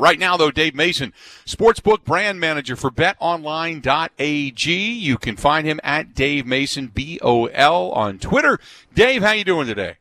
[0.00, 1.12] Right now, though, Dave Mason,
[1.46, 4.92] sportsbook brand manager for BetOnline.ag.
[4.92, 8.58] You can find him at Dave Mason B O L on Twitter.
[8.92, 9.98] Dave, how you doing today?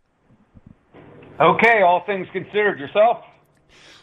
[1.39, 2.80] Okay, all things considered.
[2.80, 3.23] Yourself?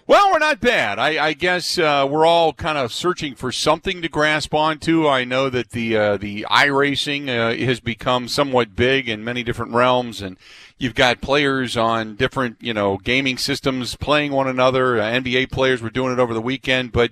[0.07, 1.01] Well, we're not bad.
[1.01, 5.09] I, I guess uh, we're all kind of searching for something to grasp onto.
[5.09, 9.73] I know that the uh, the iRacing uh, has become somewhat big in many different
[9.73, 10.37] realms, and
[10.81, 14.99] You've got players on different, you know, gaming systems playing one another.
[14.99, 17.11] Uh, NBA players were doing it over the weekend, but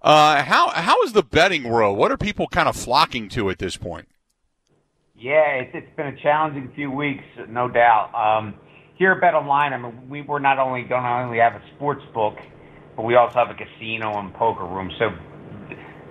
[0.00, 1.98] uh, how how is the betting world?
[1.98, 4.08] What are people kind of flocking to at this point?
[5.14, 8.10] Yeah, it's, it's been a challenging few weeks, no doubt.
[8.14, 8.54] Um,
[8.94, 12.02] here at Bet Online, I mean, we we're not only don't only have a sports
[12.14, 12.38] book,
[12.96, 14.90] but we also have a casino and poker room.
[14.98, 15.10] So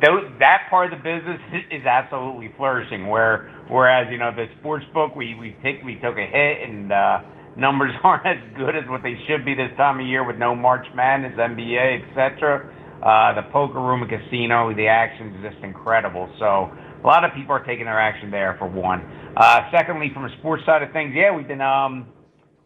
[0.06, 3.08] those, that part of the business is absolutely flourishing.
[3.08, 6.92] Where whereas you know the sports book we we take we took a hit and
[6.92, 7.22] uh,
[7.56, 10.56] numbers aren't as good as what they should be this time of year with no
[10.56, 12.74] March Madness, NBA, etc.
[13.02, 16.30] Uh, the poker room and casino, the action is just incredible.
[16.38, 19.00] So a lot of people are taking their action there for one.
[19.38, 22.08] Uh, secondly, from a sports side of things, yeah, we've been um,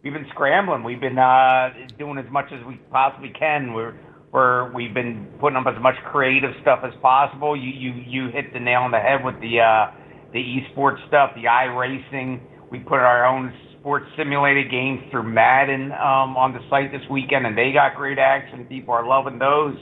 [0.04, 0.84] we've been scrambling.
[0.84, 3.74] We've been uh, doing as much as we possibly can.
[3.74, 3.94] We're
[4.32, 7.56] where we've been putting up as much creative stuff as possible.
[7.56, 9.92] You you you hit the nail on the head with the uh,
[10.34, 12.42] the esports stuff, the iRacing.
[12.72, 17.46] We put our own sports simulated games through Madden um, on the site this weekend,
[17.46, 18.66] and they got great action.
[18.66, 19.78] People are loving those.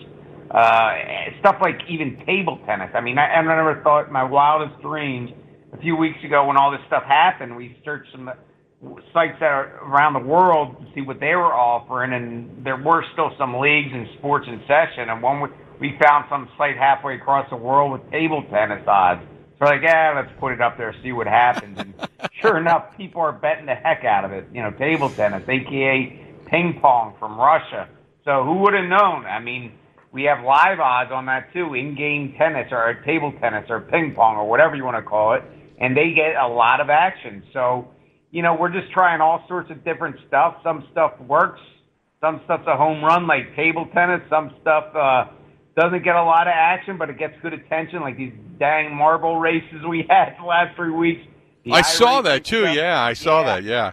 [0.51, 0.91] Uh,
[1.39, 2.89] stuff like even table tennis.
[2.93, 5.31] I mean, I, I never thought my wildest dreams
[5.71, 7.55] a few weeks ago when all this stuff happened.
[7.55, 8.29] We searched some
[9.13, 13.05] sites that are around the world to see what they were offering, and there were
[13.13, 15.07] still some leagues and sports in session.
[15.07, 15.41] And one
[15.79, 19.21] we found some site halfway across the world with table tennis odds.
[19.61, 21.77] So like, yeah, let's put it up there, see what happens.
[21.77, 21.93] And
[22.41, 24.47] sure enough, people are betting the heck out of it.
[24.51, 27.87] You know, table tennis, aka ping pong from Russia.
[28.25, 29.25] So who would have known?
[29.25, 29.73] I mean,
[30.11, 34.37] we have live odds on that too, in-game tennis or table tennis or ping pong
[34.37, 35.43] or whatever you want to call it,
[35.79, 37.43] and they get a lot of action.
[37.53, 37.87] So
[38.31, 40.55] you know, we're just trying all sorts of different stuff.
[40.63, 41.61] Some stuff works.
[42.19, 44.21] Some stuff's a home run, like table tennis.
[44.27, 45.25] Some stuff uh,
[45.81, 49.37] doesn't get a lot of action, but it gets good attention, like these dang marble
[49.37, 51.21] races we had the last three weeks.
[51.65, 52.63] The I saw that too.
[52.63, 52.75] Stuff.
[52.75, 53.45] Yeah, I saw yeah.
[53.45, 53.63] that.
[53.63, 53.91] Yeah.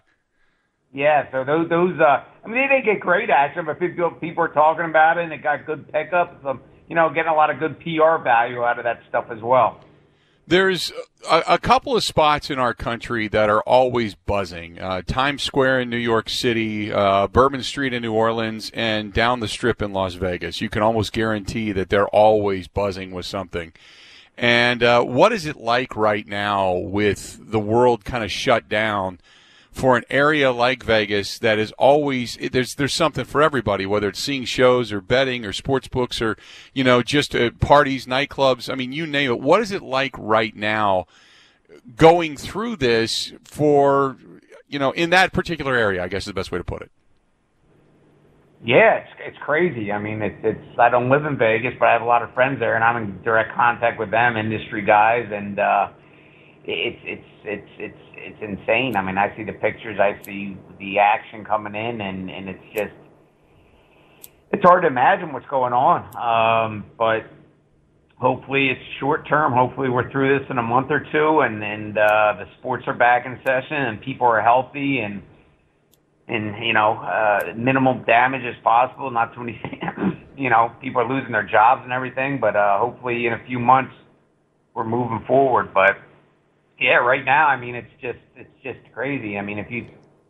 [0.92, 1.30] Yeah.
[1.32, 1.98] So those, those.
[2.00, 5.24] Uh, I mean, they didn't get great action, but people people are talking about it,
[5.24, 6.44] and it got good pickups.
[6.44, 9.42] Um, you know, getting a lot of good PR value out of that stuff as
[9.42, 9.80] well.
[10.48, 10.92] There's
[11.30, 14.80] a, a, couple of spots in our country that are always buzzing.
[14.80, 19.40] Uh, Times Square in New York City, uh, Bourbon Street in New Orleans, and down
[19.40, 20.62] the strip in Las Vegas.
[20.62, 23.74] You can almost guarantee that they're always buzzing with something.
[24.38, 29.20] And uh, what is it like right now with the world kind of shut down?
[29.78, 34.18] For an area like Vegas that is always there's there's something for everybody, whether it's
[34.18, 36.36] seeing shows or betting or sports books or
[36.74, 38.70] you know just uh, parties, nightclubs.
[38.70, 39.40] I mean, you name it.
[39.40, 41.06] What is it like right now
[41.94, 44.16] going through this for
[44.66, 46.02] you know in that particular area?
[46.02, 46.90] I guess is the best way to put it.
[48.64, 49.92] Yeah, it's it's crazy.
[49.92, 52.34] I mean, it's it's I don't live in Vegas, but I have a lot of
[52.34, 55.90] friends there, and I'm in direct contact with them, industry guys, and uh,
[56.68, 58.94] it's it's it's it's it's insane.
[58.96, 62.64] I mean, I see the pictures, I see the action coming in, and and it's
[62.74, 62.92] just
[64.52, 66.04] it's hard to imagine what's going on.
[66.14, 67.24] Um, but
[68.16, 69.52] hopefully it's short term.
[69.52, 72.94] Hopefully we're through this in a month or two, and and uh, the sports are
[72.94, 75.22] back in session, and people are healthy, and
[76.28, 79.10] and you know uh, minimal damage as possible.
[79.10, 79.58] Not too many,
[80.36, 82.40] you know, people are losing their jobs and everything.
[82.40, 83.94] But uh, hopefully in a few months
[84.74, 85.72] we're moving forward.
[85.72, 85.96] But
[86.80, 89.38] yeah, right now, I mean, it's just it's just crazy.
[89.38, 89.82] I mean, if you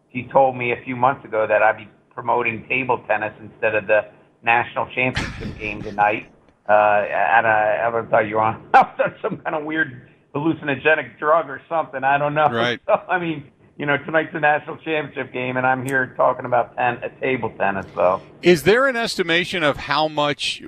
[0.09, 3.75] if you told me a few months ago that I'd be promoting table tennis instead
[3.75, 4.00] of the
[4.43, 6.31] national championship game tonight.
[6.69, 11.49] Uh, at a, I thought you were I on some kind of weird hallucinogenic drug
[11.49, 12.05] or something.
[12.05, 12.47] I don't know.
[12.47, 12.81] Right.
[12.87, 16.77] So, I mean, you know, tonight's the national championship game, and I'm here talking about
[16.77, 17.87] ten, uh, table tennis.
[17.94, 20.62] So, is there an estimation of how much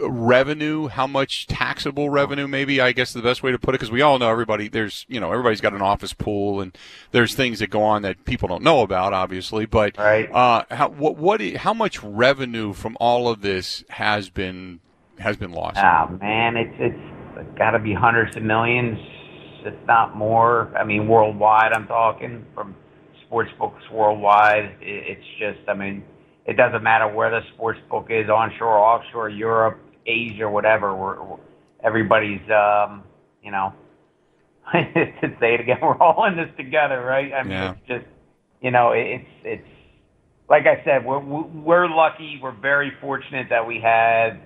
[0.00, 3.90] revenue, how much taxable revenue, maybe I guess the best way to put it, because
[3.90, 4.68] we all know everybody.
[4.68, 6.76] There's you know everybody's got an office pool, and
[7.10, 9.66] there's things that go on that people don't know about, obviously.
[9.66, 10.30] But right.
[10.32, 14.80] uh, how what what how much revenue from all of this has been
[15.18, 15.78] has been lost?
[15.78, 18.98] Ah man, it's it's got to be hundreds of millions,
[19.64, 20.72] if not more.
[20.76, 21.72] I mean, worldwide.
[21.72, 22.74] I'm talking from
[23.26, 24.76] sports books worldwide.
[24.80, 26.04] It's just, I mean
[26.46, 30.94] it doesn't matter where the sports book is, onshore, offshore, Europe, Asia, whatever.
[30.94, 31.38] We're, we're
[31.82, 33.04] everybody's, um,
[33.42, 33.72] you know,
[34.72, 37.32] to say it again, we're all in this together, right?
[37.32, 37.72] I mean, yeah.
[37.72, 38.06] it's just,
[38.60, 39.68] you know, it's it's
[40.48, 42.38] like I said, we're we're lucky.
[42.42, 44.40] We're very fortunate that we had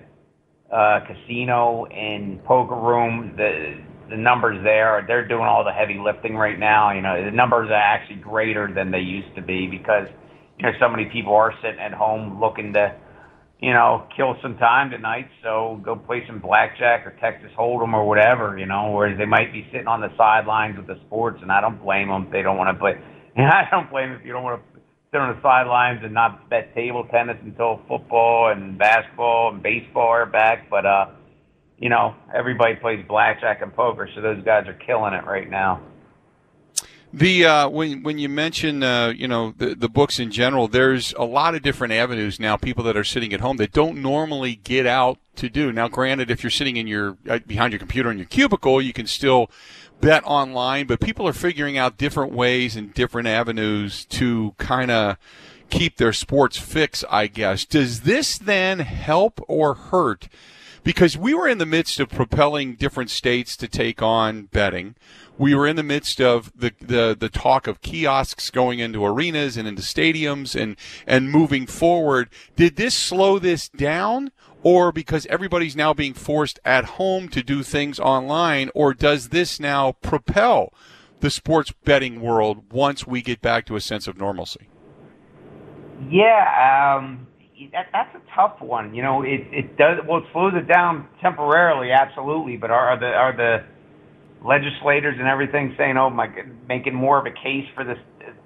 [0.71, 3.33] a casino and poker room.
[3.35, 3.77] The
[4.09, 6.91] the numbers there, they're doing all the heavy lifting right now.
[6.93, 10.07] You know, the numbers are actually greater than they used to be because
[10.57, 12.95] you know, so many people are sitting at home looking to,
[13.59, 15.29] you know, kill some time tonight.
[15.43, 19.53] So go play some blackjack or Texas Hold'em or whatever, you know, whereas they might
[19.53, 22.41] be sitting on the sidelines with the sports, and I don't blame them if they
[22.41, 22.93] don't want to play.
[23.37, 24.81] And I don't blame them if you don't want to
[25.11, 30.07] sit on the sidelines and not bet table tennis until football and basketball and baseball
[30.07, 30.71] are back.
[30.71, 31.05] But uh,
[31.77, 35.81] you know, everybody plays blackjack and poker, so those guys are killing it right now.
[37.13, 41.13] The uh, when when you mention uh, you know the the books in general, there's
[41.13, 42.57] a lot of different avenues now.
[42.57, 45.71] People that are sitting at home that don't normally get out to do.
[45.71, 48.91] Now, granted, if you're sitting in your uh, behind your computer in your cubicle, you
[48.91, 49.49] can still
[50.01, 50.85] bet online.
[50.85, 55.17] But people are figuring out different ways and different avenues to kind of
[55.69, 57.05] keep their sports fix.
[57.09, 57.63] I guess.
[57.63, 60.27] Does this then help or hurt?
[60.83, 64.95] Because we were in the midst of propelling different states to take on betting
[65.37, 69.57] we were in the midst of the, the, the talk of kiosks going into arenas
[69.57, 70.75] and into stadiums and,
[71.05, 72.29] and moving forward.
[72.55, 74.31] Did this slow this down?
[74.63, 79.59] Or because everybody's now being forced at home to do things online, or does this
[79.59, 80.73] now propel
[81.19, 84.67] the sports betting world once we get back to a sense of normalcy?
[86.09, 87.27] Yeah, um,
[87.71, 88.93] that, that's a tough one.
[88.93, 90.19] You know, it, it does well.
[90.19, 92.57] It slows it down temporarily, absolutely.
[92.57, 93.65] But are, are the are the
[94.45, 96.27] legislators and everything saying, "Oh my,"
[96.67, 97.97] making more of a case for this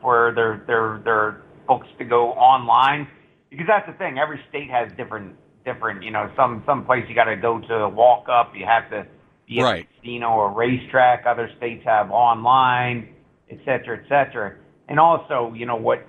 [0.01, 3.07] for their their their books to go online
[3.49, 4.17] because that's the thing.
[4.17, 5.35] Every state has different
[5.65, 6.03] different.
[6.03, 8.53] You know, some some place you got to go to walk up.
[8.55, 9.07] You have to
[9.47, 9.85] be right.
[9.85, 11.25] at a casino or racetrack.
[11.27, 13.13] Other states have online,
[13.49, 14.55] et cetera, et cetera.
[14.87, 16.05] And also, you know what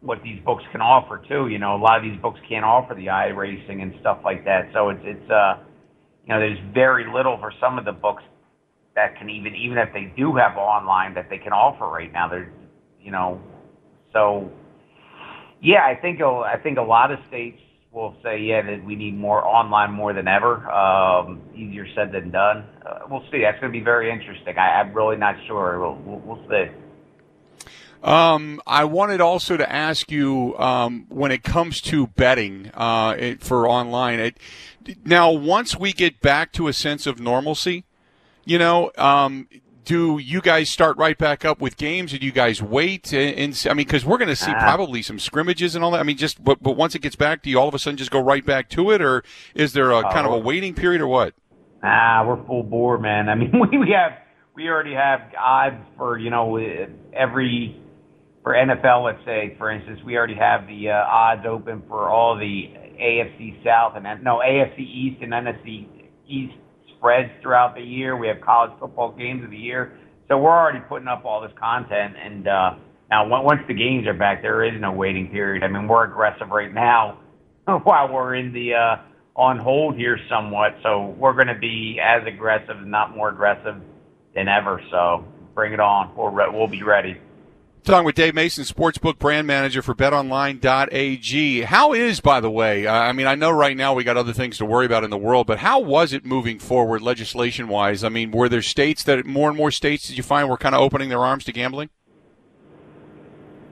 [0.00, 1.48] what these books can offer too.
[1.48, 4.68] You know, a lot of these books can't offer the iRacing and stuff like that.
[4.72, 5.58] So it's it's uh
[6.24, 8.22] you know there's very little for some of the books
[8.94, 12.28] that can even even if they do have online that they can offer right now.
[12.28, 12.52] They're
[13.00, 13.40] you know
[14.12, 14.50] so
[15.60, 17.60] yeah, I think I think a lot of states
[17.92, 20.70] will say yeah that we need more online more than ever.
[20.70, 22.64] Um, easier said than done.
[22.86, 23.42] Uh, we'll see.
[23.42, 24.56] That's going to be very interesting.
[24.58, 25.80] I, I'm really not sure.
[25.80, 26.87] We'll, we'll, we'll see.
[28.02, 33.42] Um, I wanted also to ask you um, when it comes to betting uh, it,
[33.42, 34.20] for online.
[34.20, 34.36] It,
[35.04, 37.84] now, once we get back to a sense of normalcy,
[38.44, 39.48] you know, um,
[39.84, 42.12] do you guys start right back up with games?
[42.14, 43.12] Or do you guys wait?
[43.12, 45.90] And, and I mean, because we're going to see uh, probably some scrimmages and all
[45.92, 46.00] that.
[46.00, 47.96] I mean, just but, but once it gets back, do you all of a sudden
[47.96, 50.40] just go right back to it, or is there a kind of a oh.
[50.40, 51.34] waiting period, or what?
[51.82, 53.28] Ah, we're full bore, man.
[53.28, 54.18] I mean, we, we have
[54.54, 56.58] we already have odds for you know
[57.12, 57.80] every
[58.48, 59.04] for NFL.
[59.04, 63.62] Let's say, for instance, we already have the uh, odds open for all the AFC
[63.62, 65.86] South and no AFC East and NFC
[66.26, 66.54] East
[66.96, 68.16] spreads throughout the year.
[68.16, 69.98] We have college football games of the year.
[70.28, 72.14] So we're already putting up all this content.
[72.16, 72.76] And uh,
[73.10, 75.62] now, once the games are back, there is no waiting period.
[75.62, 77.20] I mean, we're aggressive right now
[77.84, 78.96] while we're in the uh,
[79.36, 80.74] on hold here somewhat.
[80.82, 83.76] So we're going to be as aggressive, not more aggressive
[84.34, 84.80] than ever.
[84.90, 86.16] So bring it on.
[86.16, 87.18] We'll, re- we'll be ready.
[87.84, 91.62] Talking with Dave Mason, Sportsbook Brand Manager for BetOnline.ag.
[91.62, 94.58] How is, by the way, I mean, I know right now we got other things
[94.58, 98.04] to worry about in the world, but how was it moving forward legislation-wise?
[98.04, 100.74] I mean, were there states that more and more states did you find were kind
[100.74, 101.88] of opening their arms to gambling?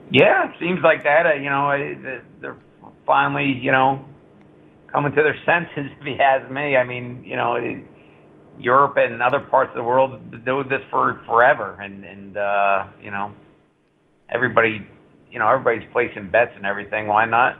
[0.09, 1.25] Yeah, seems like that.
[1.27, 2.57] Uh, you know, they're
[3.05, 4.03] finally, you know,
[4.91, 5.91] coming to their senses.
[5.99, 7.57] If you ask me, I mean, you know,
[8.59, 13.11] Europe and other parts of the world do this for forever, and and uh, you
[13.11, 13.31] know
[14.29, 14.85] everybody,
[15.31, 17.07] you know, everybody's placing bets and everything.
[17.07, 17.57] Why not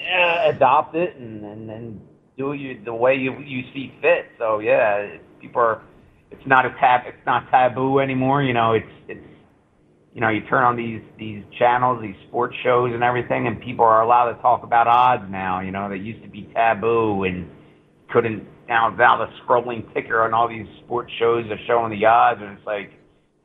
[0.00, 2.00] uh, adopt it and and, and
[2.36, 4.26] do it the way you you see fit.
[4.38, 5.82] So yeah, people are.
[6.30, 7.02] It's not a tab.
[7.06, 8.42] It's not taboo anymore.
[8.42, 9.20] You know, it's it's
[10.14, 13.84] you know, you turn on these these channels, these sports shows and everything, and people
[13.84, 15.60] are allowed to talk about odds now.
[15.60, 17.50] You know, they used to be taboo and
[18.12, 18.46] couldn't.
[18.68, 22.56] Now, now the scrolling ticker on all these sports shows are showing the odds, and
[22.56, 22.92] it's like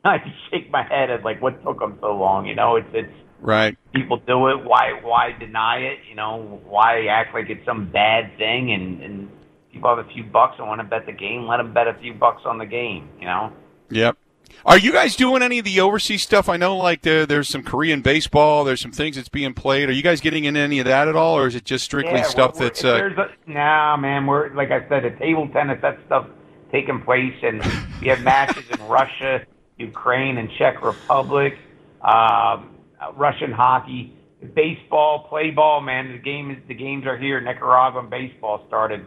[0.06, 2.46] I just shake my head at like what took them so long.
[2.46, 3.78] You know, it's it's right.
[3.94, 4.64] People do it.
[4.64, 6.00] Why why deny it?
[6.10, 8.72] You know, why act like it's some bad thing?
[8.72, 9.30] And and
[9.74, 11.48] people have a few bucks and want to bet the game.
[11.48, 13.10] Let them bet a few bucks on the game.
[13.20, 13.52] You know.
[13.90, 14.18] Yep.
[14.66, 16.50] Are you guys doing any of the overseas stuff?
[16.50, 18.64] I know, like there, there's some Korean baseball.
[18.64, 19.90] There's some things that's being played.
[19.90, 22.20] Are you guys getting into any of that at all, or is it just strictly
[22.20, 22.84] yeah, stuff we're, that's?
[22.84, 23.10] Uh...
[23.18, 24.26] A, nah, man.
[24.26, 26.28] We're like I said, the table tennis that stuff
[26.72, 27.64] taking place, and
[28.02, 29.46] we have matches in Russia,
[29.80, 31.54] Ukraine, and Czech Republic.
[32.02, 32.76] Um,
[33.16, 34.14] Russian hockey,
[34.54, 35.82] baseball, play ball.
[35.82, 37.40] Man, the game is the games are here.
[37.42, 39.06] Nicaraguan baseball started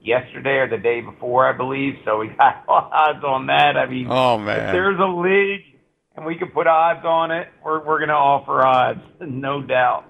[0.00, 1.94] yesterday or the day before, I believe.
[2.04, 3.76] So we got odds on that.
[3.76, 5.64] I mean, oh man, if there's a league
[6.16, 10.04] and we can put odds on it, we're we're gonna offer odds, no doubt.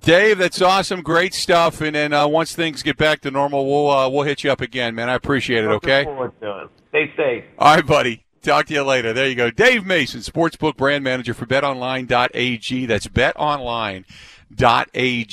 [0.00, 1.80] Dave, that's awesome, great stuff.
[1.80, 4.60] And then uh, once things get back to normal, we'll uh, we'll hit you up
[4.60, 5.08] again, man.
[5.08, 5.68] I appreciate it.
[5.68, 6.30] Looking okay.
[6.40, 6.68] To.
[6.90, 7.44] Stay safe.
[7.58, 8.25] All right, buddy.
[8.46, 9.12] Talk to you later.
[9.12, 9.50] There you go.
[9.50, 12.86] Dave Mason, Sportsbook Brand Manager for BetOnline.ag.
[12.86, 14.04] That's BetOnline.ag.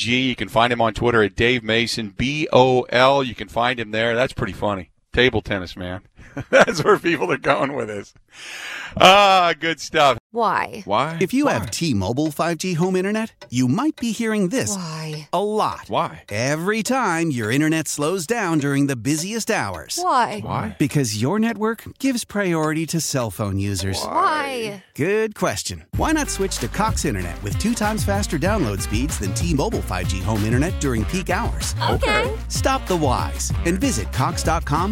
[0.10, 3.24] You can find him on Twitter at Dave Mason, B O L.
[3.24, 4.15] You can find him there.
[4.15, 4.89] That's pretty funny.
[5.13, 6.01] Table tennis, man.
[6.50, 8.15] That's where people are going with this.
[8.98, 10.17] Ah, good stuff.
[10.32, 10.82] Why?
[10.86, 11.20] Why?
[11.22, 11.53] If you Why?
[11.53, 15.29] have T-Mobile 5G home internet, you might be hearing this Why?
[15.32, 15.82] a lot.
[15.88, 16.24] Why?
[16.29, 20.00] Every time your internet slows down during the busiest hours.
[20.01, 20.39] Why?
[20.39, 20.75] Why?
[20.79, 24.03] Because your network gives priority to cell phone users.
[24.03, 24.84] Why?
[24.96, 25.86] Good question.
[25.98, 30.24] Why not switch to Cox Internet with two times faster download speeds than T-Mobile 5G
[30.24, 31.75] home internet during peak hours?
[31.91, 32.36] Okay.
[32.48, 34.91] Stop the whys and visit cox.com